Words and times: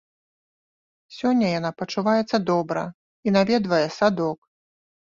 Сёння 1.17 1.51
яна 1.59 1.71
пачуваецца 1.83 2.43
добра 2.51 2.83
і 3.29 3.39
наведвае 3.39 3.85
садок. 4.01 4.39